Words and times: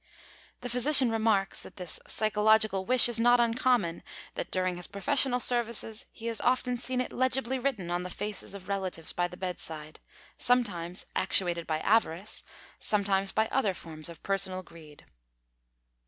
The 0.61 0.69
physician 0.69 1.11
remarks 1.11 1.61
that 1.61 1.75
this 1.75 1.99
psychological 2.07 2.87
wish 2.87 3.07
is 3.07 3.19
not 3.19 3.39
uncommon; 3.39 4.01
that 4.33 4.49
during 4.49 4.73
his 4.77 4.87
professional 4.87 5.39
services 5.39 6.07
he 6.11 6.25
has 6.25 6.41
often 6.41 6.75
seen 6.75 6.99
it 6.99 7.11
legibly 7.11 7.59
written 7.59 7.91
on 7.91 8.01
the 8.01 8.09
faces 8.09 8.55
of 8.55 8.67
relatives 8.67 9.13
by 9.13 9.27
the 9.27 9.37
bedside 9.37 9.99
sometimes 10.39 11.05
actuated 11.15 11.67
by 11.67 11.77
avarice, 11.81 12.41
sometimes 12.79 13.31
by 13.31 13.47
other 13.51 13.75
forms 13.75 14.09
of 14.09 14.23
personal 14.23 14.63
greed. 14.63 15.05